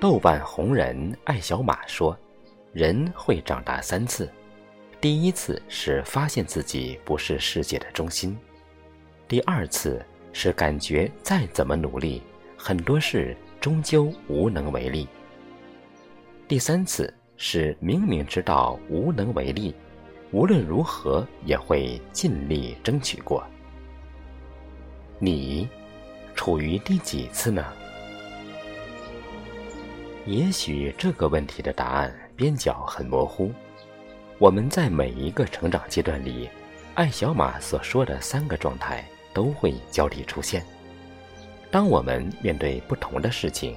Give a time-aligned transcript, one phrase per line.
[0.00, 2.16] 豆瓣红人艾小马说
[2.72, 4.30] ：“人会长大三次，
[5.00, 8.36] 第一次是发现自己不是世界的中心；
[9.26, 10.00] 第二次
[10.32, 12.22] 是感觉再怎么努力，
[12.56, 15.04] 很多事终究无能为力；
[16.46, 19.74] 第三次是明明知道无能为力，
[20.30, 23.44] 无论如何也会尽力争取过。
[25.18, 25.68] 你
[26.36, 27.64] 处于第几次呢？”
[30.28, 33.50] 也许这个问题的答案边角很模糊。
[34.36, 36.50] 我们在每一个成长阶段里，
[36.96, 40.62] 艾小马所说的三个状态都会交替出现。
[41.70, 43.74] 当我们面对不同的事情、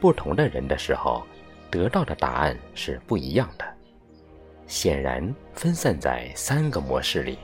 [0.00, 1.26] 不同的人的时候，
[1.68, 3.64] 得到的答案是不一样的。
[4.68, 7.36] 显然分散在三个模式里。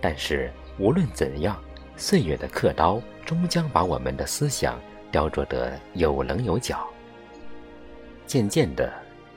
[0.00, 1.60] 但是无论怎样，
[1.96, 4.80] 岁月的刻刀终将把我们的思想。
[5.12, 6.84] 雕琢得有棱有角。
[8.26, 8.90] 渐渐的，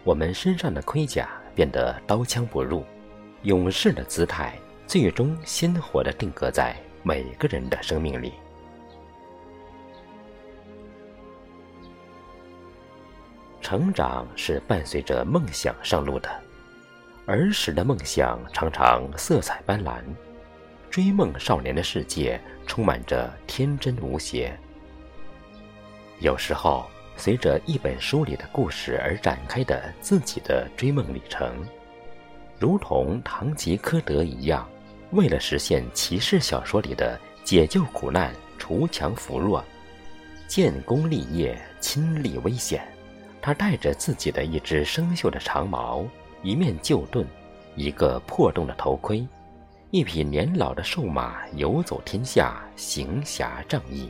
[0.06, 2.84] 我们身上的盔甲变得刀枪不入，
[3.44, 8.34] 勇士的姿态最终鲜活地定格在每个人的生命里。
[13.62, 16.30] 成长是伴随着梦想上路的，
[17.26, 20.02] 儿时的梦想常常色彩斑斓，
[20.90, 24.58] 追梦少年的世界充满着天真无邪。
[26.20, 26.86] 有时候，
[27.18, 31.54] 随着一本书里的故事而展开的自己的追梦旅程，
[32.58, 34.68] 如同堂吉诃德一样，
[35.12, 39.64] 为了实现骑士小说里的解救苦难、除强扶弱、
[40.48, 42.88] 建功立业、亲历危险，
[43.42, 46.06] 他带着自己的一只生锈的长矛、
[46.42, 47.28] 一面旧盾、
[47.76, 49.26] 一个破洞的头盔、
[49.92, 54.10] 一匹年老的瘦马，游走天下，行侠仗义。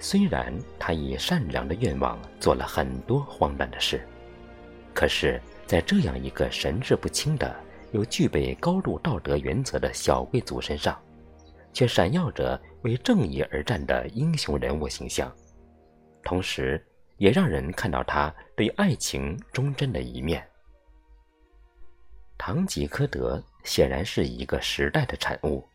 [0.00, 4.06] 虽然他以善良的愿望做了很多荒诞的事，
[4.94, 7.54] 可是，在这样一个神志不清的
[7.92, 11.00] 又具备高度道德原则的小贵族身上，
[11.72, 15.34] 却闪耀着为正义而战的英雄人物形象，
[16.22, 16.84] 同时，
[17.16, 20.46] 也让人看到他对爱情忠贞的一面。
[22.38, 25.66] 堂吉诃德显然是一个时代的产物，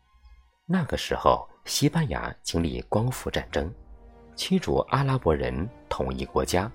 [0.64, 3.70] 那个时候，西班牙经历光复战争。
[4.36, 6.70] 驱逐阿拉伯人，统一国家。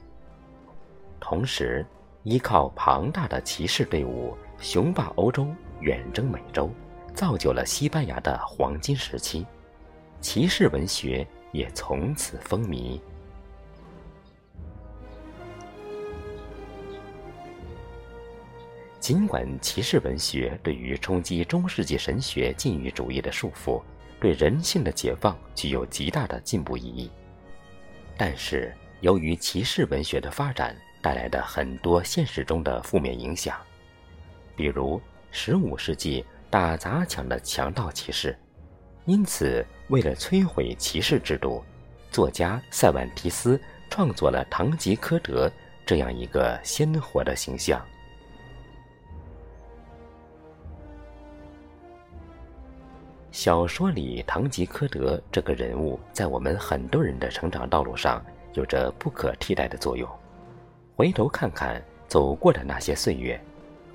[1.20, 1.86] 同时，
[2.24, 5.47] 依靠庞大的骑士队伍，雄霸欧洲，
[5.81, 6.70] 远征美洲，
[7.14, 9.46] 造就了西班牙的黄金时期。
[10.22, 13.00] 骑士文学也从此风靡。
[19.00, 23.81] 尽管骑士文学对于冲击中世纪神学禁欲主义的束缚，
[24.20, 27.09] 对人性的解放具有极大的进步意义。
[28.22, 33.57] 但是，由于骑士文学的发展带来的很多现实中的负面影响，
[34.57, 38.38] 比如15世纪打砸抢的强盗骑士，
[39.06, 41.63] 因此为了摧毁骑士制度，
[42.12, 43.58] 作家塞万提斯
[43.90, 45.50] 创作了堂吉诃德
[45.85, 47.81] 这样一个鲜活的形象。
[53.31, 60.09] 小说里，堂吉诃德这个人物在我们很多人的成长道路上有着不可替代的作用。
[60.95, 63.40] 回头看看走过的那些岁月，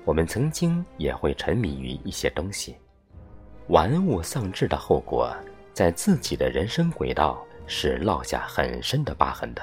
[0.05, 2.77] 我们曾经也会沉迷于一些东西，
[3.67, 5.35] 玩物丧志的后果，
[5.73, 9.61] 在自己的人生轨道是落下很深的疤痕的，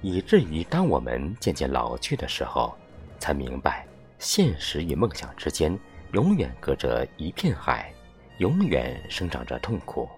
[0.00, 2.72] 以至于当我们渐渐老去的时候，
[3.18, 3.84] 才明白，
[4.20, 5.76] 现实与梦想之间
[6.12, 7.92] 永远隔着一片海。
[8.40, 10.08] 永远生长着痛苦。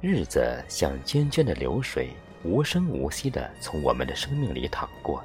[0.00, 2.08] 日子像涓涓的流水，
[2.42, 5.22] 无声无息的从我们的生命里淌过。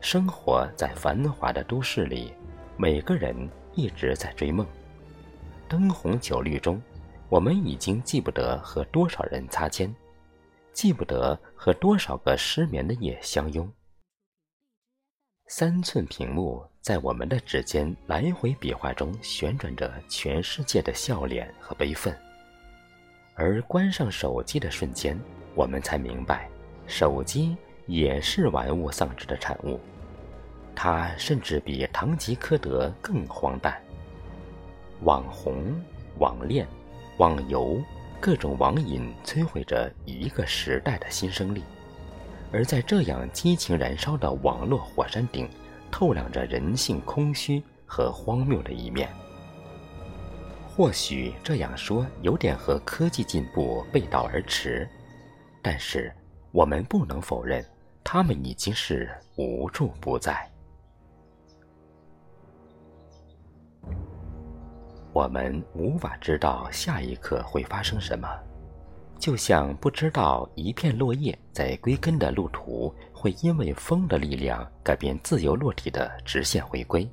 [0.00, 2.34] 生活在繁华的都市里，
[2.76, 4.66] 每个人一直在追梦。
[5.68, 6.82] 灯红酒绿中，
[7.28, 9.94] 我们已经记不得和多少人擦肩，
[10.72, 13.70] 记不得和多少个失眠的夜相拥。
[15.52, 22.16] 三寸屏幕在我们的指尖来回比划中旋转着全世界的笑脸和悲愤，
[23.34, 25.18] 而关上手机的瞬间，
[25.56, 26.48] 我们才明白，
[26.86, 27.56] 手机
[27.88, 29.80] 也是玩物丧志的产物。
[30.72, 33.76] 它甚至比堂吉诃德更荒诞。
[35.02, 35.74] 网红、
[36.20, 36.64] 网恋、
[37.18, 37.82] 网游，
[38.20, 41.64] 各种网瘾摧毁着一个时代的新生力。
[42.52, 45.48] 而在这样激情燃烧的网络火山顶，
[45.90, 49.08] 透亮着人性空虚和荒谬的一面。
[50.68, 54.88] 或许这样说有点和科技进步背道而驰，
[55.60, 56.12] 但是
[56.52, 57.64] 我们不能否认，
[58.02, 60.48] 它们已经是无处不在。
[65.12, 68.28] 我们无法知道下一刻会发生什么，
[69.20, 77.08] 就像不知道一片落叶在归根的路途会因为风的力量改变自由落体的直线回归。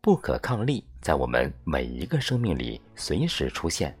[0.00, 3.94] 不可抗力在我们每一个生命里随时出现，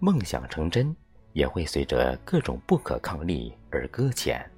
[0.00, 0.96] 梦想成真
[1.34, 4.50] 也会随着各种不可抗力而搁浅。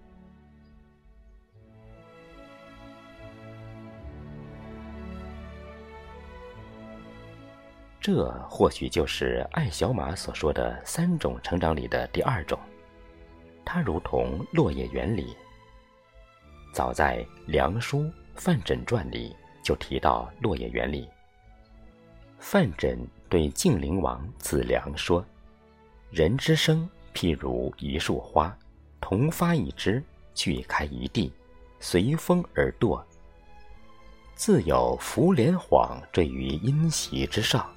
[8.07, 12.57] 这或许就是艾小马所说的三种成长里的第二种，
[13.65, 15.37] 它如同落叶原理。
[16.73, 21.09] 早在《梁书范缜传》里就提到落叶原理。
[22.39, 22.97] 范缜
[23.29, 25.27] 对晋灵王子良说
[26.13, 28.57] ：“人之生，譬如一束花，
[29.01, 30.01] 同发一枝，
[30.33, 31.33] 俱开一地，
[31.81, 33.03] 随风而堕。
[34.37, 37.69] 自有浮莲幌坠于阴席之上。”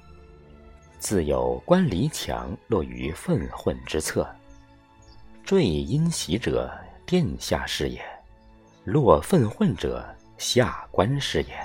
[1.00, 4.28] 自有关篱墙落于粪混之侧，
[5.42, 6.70] 坠阴席者，
[7.06, 8.02] 殿下是也；
[8.84, 10.06] 落粪混者，
[10.36, 11.58] 下官是也。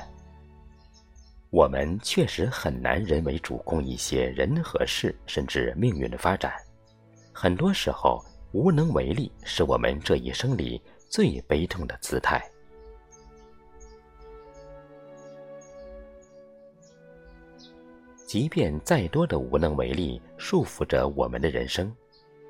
[1.50, 6.54] 我们确实很难人为主控一些人和事，甚至命运的发展。
[7.34, 8.24] 很多时候，
[8.54, 12.42] 无能为力是我们这一生里最悲痛的姿态。
[18.26, 21.94] 即便再多的无能为力束缚着我们的人生，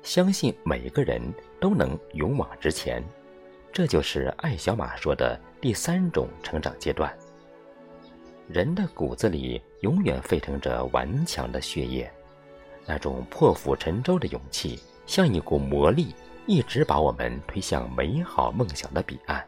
[0.02, 1.20] 相信每个人
[1.60, 3.04] 都能勇往直前。
[3.72, 7.14] 这就是艾小马说的第三种成长阶段。
[8.48, 12.10] 人的骨子里永远沸腾着顽强的血液，
[12.86, 16.14] 那种破釜沉舟的勇气，像一股魔力，
[16.46, 19.46] 一直把我们推向美好梦想的彼岸。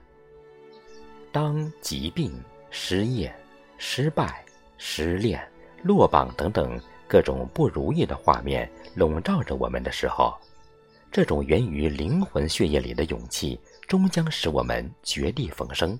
[1.32, 2.32] 当疾病、
[2.70, 3.34] 失业、
[3.78, 4.44] 失败、
[4.76, 5.40] 失恋，
[5.82, 10.34] 落榜等等各种不如意的画面笼罩着我们的时候，
[11.10, 15.98] 这种源于灵魂血液里的勇气，终将使我们绝地逢生，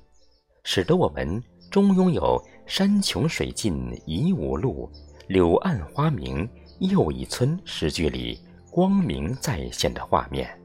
[0.64, 4.90] 使得我们终拥有“山穷水尽疑无路，
[5.28, 6.48] 柳暗花明
[6.80, 8.38] 又一村”诗句里
[8.70, 10.57] 光明再现的画面。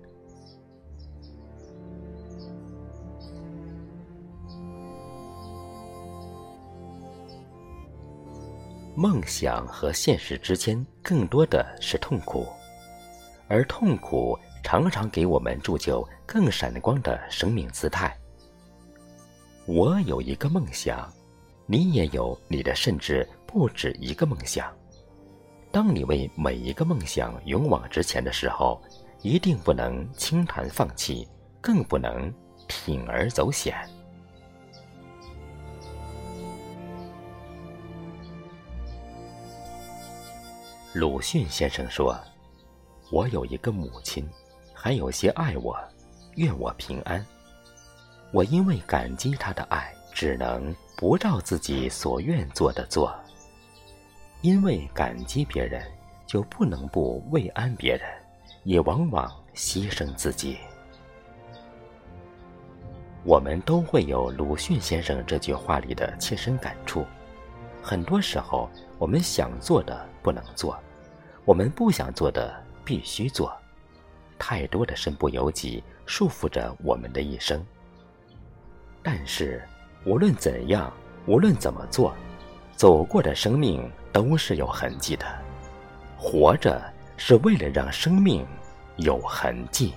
[8.96, 12.48] 梦想和现实之间更多的是痛苦，
[13.48, 18.16] 而痛苦常常给我们铸就更闪光的生命姿态。
[19.66, 21.12] 我有一个梦想，
[21.66, 24.72] 你也有你的，甚至不止一个梦想。
[25.72, 28.80] 当你为每一个梦想勇往直前的时候，
[29.24, 31.28] 一定不能轻谈放弃，
[31.60, 32.32] 更不能
[32.68, 33.76] 铤而走险。
[40.94, 42.16] 鲁迅先生说
[43.12, 44.30] ：“我有一个母亲，
[44.76, 45.76] 还有些爱我，
[46.36, 47.26] 愿我平安。
[48.32, 53.12] 我因为感激她的爱，只能不照自己所愿做的做。
[54.42, 55.84] 因为感激别人，
[56.28, 58.08] 就不能不慰安别人，
[58.64, 60.60] 也往往牺牲自己。
[63.24, 67.04] 我们都会有鲁迅先生这句话里的切身感触。
[67.84, 70.80] 很多时候，我们想做的。”不能做，
[71.44, 73.54] 我们不想做的必须做，
[74.40, 77.62] 太多的身不由己束缚着我们的一生。
[79.02, 79.62] 但是
[80.06, 80.94] 无论怎样，
[81.26, 82.16] 无论怎么做，
[82.78, 85.26] 走过的生命都是有痕迹的。
[86.18, 86.82] 活着
[87.18, 88.48] 是为了让生命
[88.96, 89.94] 有痕迹。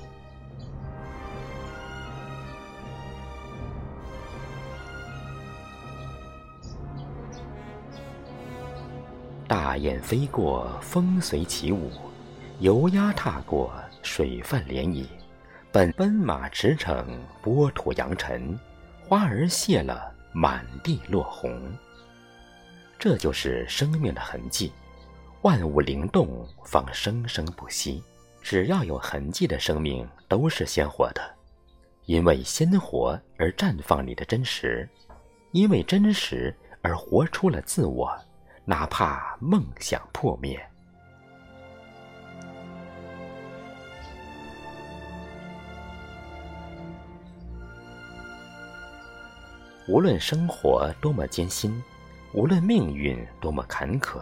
[9.49, 11.89] 大雁飞过，风随起舞；
[12.59, 13.73] 游鸭踏过，
[14.03, 15.07] 水泛涟漪。
[15.71, 17.05] 本奔马驰骋，
[17.43, 18.59] 波土扬尘，
[19.07, 21.63] 花儿谢了，满地落红。
[22.99, 24.73] 这就是生命的痕迹。
[25.43, 28.03] 万物灵动，方生生不息。
[28.43, 31.23] 只要有痕迹的生命，都是鲜活的。
[32.07, 34.89] 因为鲜活而绽放你的真实，
[35.53, 38.17] 因为真实而活出了自我。
[38.69, 40.61] 哪怕梦想破灭，
[49.87, 51.81] 无论生活多么艰辛，
[52.35, 54.21] 无论命运多么坎坷，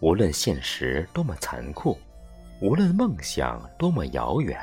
[0.00, 1.98] 无论现实多么残酷，
[2.62, 4.58] 无论梦想多么遥远，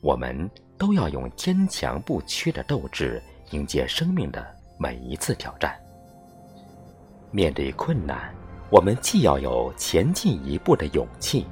[0.00, 3.20] 我们都要用坚强不屈的斗志
[3.50, 5.79] 迎接生命的每一次挑战。
[7.30, 8.34] 面对困难，
[8.70, 11.46] 我们既要有前进一步的勇气，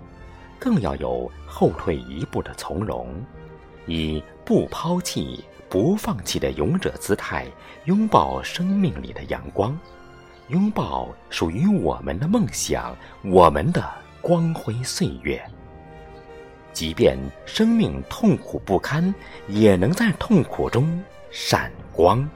[0.58, 3.14] 更要有后退一步的从容，
[3.87, 7.47] 以不抛弃、不放弃的勇者姿态，
[7.85, 9.78] 拥抱生命里的阳光。
[10.49, 13.88] 拥抱属于我们的梦想，我们的
[14.20, 15.40] 光辉岁月。
[16.73, 19.14] 即便生命痛苦不堪，
[19.47, 22.28] 也能在痛苦中闪光。